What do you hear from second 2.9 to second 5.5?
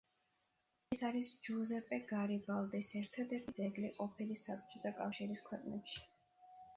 ერთადერთი ძეგლი ყოფილი საბჭოთა კავშირის